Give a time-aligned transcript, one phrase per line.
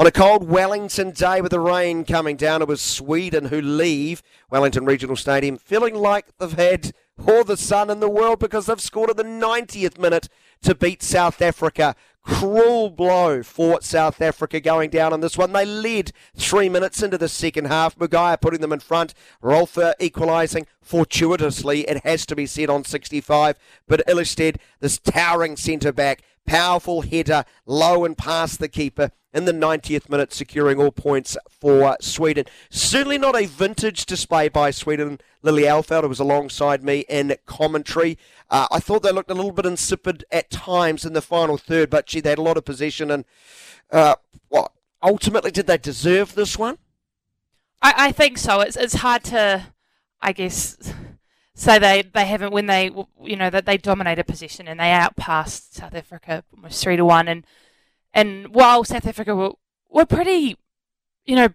[0.00, 4.22] On a cold Wellington day with the rain coming down, it was Sweden who leave
[4.48, 6.92] Wellington Regional Stadium feeling like they've had
[7.28, 10.30] all the sun in the world because they've scored at the 90th minute
[10.62, 11.94] to beat South Africa.
[12.22, 15.52] Cruel blow for South Africa going down on this one.
[15.52, 17.98] They led three minutes into the second half.
[17.98, 19.12] Magaia putting them in front.
[19.42, 23.58] Rolfö equalising fortuitously, it has to be said, on 65.
[23.86, 29.52] But Ilestedt, this towering centre back, powerful header, low and past the keeper in the
[29.52, 32.44] 90th minute, securing all points for Sweden.
[32.70, 35.20] Certainly not a vintage display by Sweden.
[35.42, 38.18] Lily Alfeld, who was alongside me in commentary.
[38.50, 41.88] Uh, I thought they looked a little bit insipid at times in the final third,
[41.88, 43.12] but gee, they had a lot of possession.
[43.12, 43.24] And
[43.92, 44.16] uh,
[44.48, 44.72] what
[45.04, 46.78] ultimately did they deserve this one?
[47.80, 48.60] I, I think so.
[48.60, 49.68] It's it's hard to,
[50.20, 50.92] I guess,
[51.60, 52.90] say they, they haven't when they
[53.22, 57.28] you know that they dominated position and they outpassed South Africa almost three to one
[57.28, 57.44] and
[58.12, 59.52] and while South Africa were,
[59.88, 60.56] were pretty,
[61.24, 61.48] you know,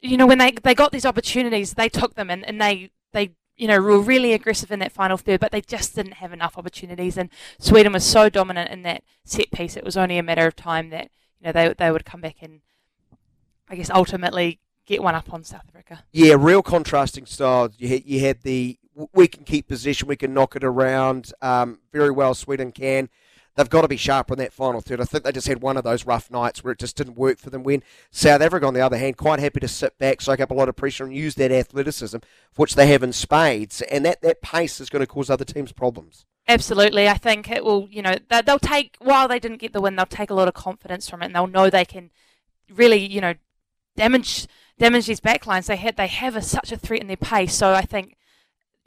[0.00, 3.32] you know when they they got these opportunities, they took them and, and they they
[3.56, 6.56] you know were really aggressive in that final third, but they just didn't have enough
[6.56, 7.18] opportunities.
[7.18, 10.56] And Sweden was so dominant in that set piece; it was only a matter of
[10.56, 12.60] time that you know they they would come back and
[13.68, 16.04] I guess ultimately get one up on South Africa.
[16.12, 17.72] Yeah, real contrasting styles.
[17.76, 18.78] You had, you had the
[19.12, 22.34] we can keep position, we can knock it around um, very well.
[22.34, 23.08] Sweden can
[23.56, 25.00] they've got to be sharper in that final third.
[25.00, 27.38] I think they just had one of those rough nights where it just didn't work
[27.38, 27.62] for them.
[27.62, 30.54] When South Africa, on the other hand, quite happy to sit back, soak up a
[30.54, 32.18] lot of pressure, and use that athleticism,
[32.56, 35.72] which they have in spades, and that, that pace is going to cause other teams
[35.72, 36.24] problems.
[36.48, 37.86] Absolutely, I think it will.
[37.90, 40.54] You know, they'll take while they didn't get the win, they'll take a lot of
[40.54, 42.10] confidence from it, and they'll know they can
[42.72, 43.34] really, you know,
[43.96, 44.46] damage
[44.78, 45.66] damage these backlines.
[45.66, 48.16] They had they have a, such a threat in their pace, so I think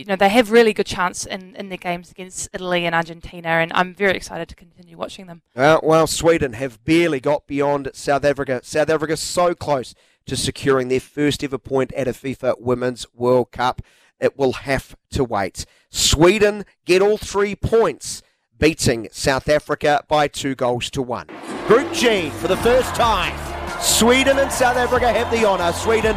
[0.00, 3.48] you know, they have really good chance in, in their games against Italy and Argentina,
[3.48, 5.42] and I'm very excited to continue watching them.
[5.54, 8.60] Uh, well, Sweden have barely got beyond South Africa.
[8.64, 13.52] South Africa so close to securing their first ever point at a FIFA Women's World
[13.52, 13.82] Cup.
[14.18, 15.66] It will have to wait.
[15.90, 18.22] Sweden get all three points,
[18.58, 21.26] beating South Africa by two goals to one.
[21.66, 23.36] Group G for the first time.
[23.82, 25.72] Sweden and South Africa have the honour.
[25.72, 26.16] Sweden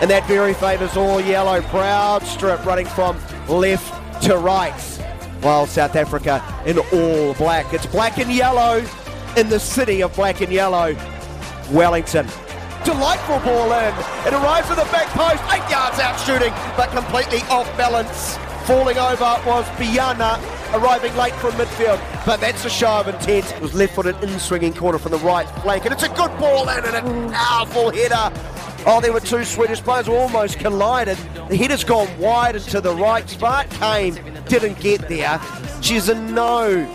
[0.00, 4.72] and that very famous all yellow proud strip running from left to right.
[5.40, 7.72] While South Africa in all black.
[7.72, 8.84] It's black and yellow
[9.36, 10.96] in the city of black and yellow,
[11.70, 12.26] Wellington.
[12.84, 13.94] Delightful ball in.
[14.26, 18.36] It arrives at the back post, eight yards out shooting, but completely off balance.
[18.66, 20.38] Falling over was Biana,
[20.74, 23.50] arriving late from midfield, but that's a show of intent.
[23.52, 26.36] It was left footed in swinging corner from the right flank, and it's a good
[26.38, 28.32] ball in and a powerful header
[28.86, 31.18] Oh, there were two Swedish players almost collided.
[31.48, 33.28] The header's gone wide and to the right.
[33.28, 34.14] Spark came,
[34.46, 35.40] didn't get there.
[35.80, 36.86] She's a no.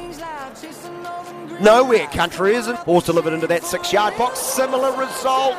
[1.61, 2.75] Nowhere country, isn't?
[2.77, 4.39] Horse delivered into that six yard box.
[4.39, 5.57] Similar result.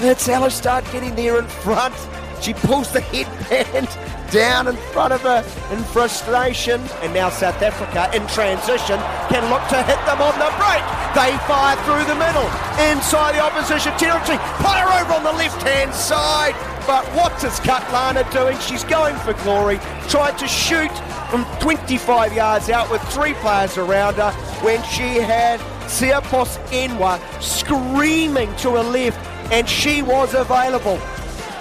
[0.00, 1.94] It's Start getting there in front.
[2.42, 3.88] She pulls the headband
[4.32, 6.80] down in front of her in frustration.
[7.02, 8.98] And now South Africa in transition
[9.28, 10.82] can look to hit them on the break.
[11.14, 12.48] They fire through the middle,
[12.90, 14.38] inside the opposition territory.
[14.64, 16.54] Player over on the left hand side.
[16.86, 18.58] But what is Kgatlana doing?
[18.58, 19.78] She's going for glory.
[20.08, 20.90] Tried to shoot
[21.30, 24.32] from 25 yards out with three players around her
[24.64, 29.18] when she had Siapos Enwa screaming to her left,
[29.52, 30.98] and she was available.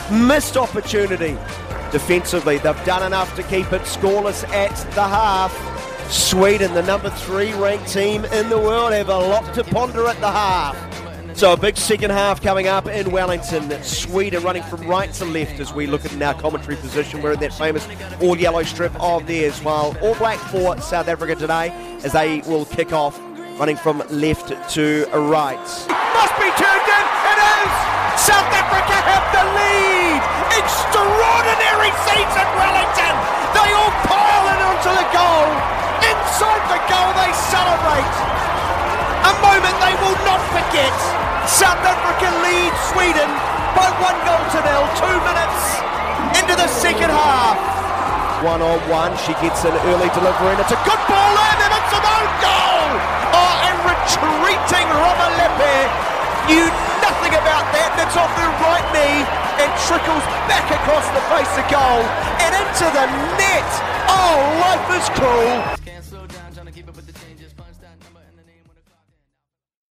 [0.10, 1.38] Missed opportunity.
[1.92, 5.52] Defensively, they've done enough to keep it scoreless at the half.
[6.12, 10.20] Sweden, the number three ranked team in the world, have a lot to ponder at
[10.20, 10.78] the half.
[11.36, 13.72] So a big second half coming up in Wellington.
[13.84, 17.22] Sweden running from right to left as we look at our commentary position.
[17.22, 17.88] We're in that famous
[18.22, 21.72] all yellow strip of theirs, while all black for South Africa today
[22.04, 23.20] as they will kick off
[23.58, 25.58] running from left to right.
[25.58, 27.06] Must be turned in.
[27.32, 27.72] It is.
[28.22, 30.22] South Africa have the lead.
[30.60, 33.16] Extraordinary in Wellington.
[33.56, 35.48] They all pile in onto the goal.
[36.04, 38.16] Inside the goal, they celebrate.
[39.24, 40.92] A moment they will not forget.
[41.48, 43.30] South Africa lead Sweden
[43.76, 44.86] by one goal to nil.
[45.00, 45.62] Two minutes
[46.40, 47.56] into the second half.
[48.44, 51.51] One on one, she gets an early delivery, and it's a good ball in,
[60.92, 62.04] across the face of goal
[62.44, 63.06] and into the
[63.40, 63.70] net.
[64.10, 65.81] Oh, life is cool.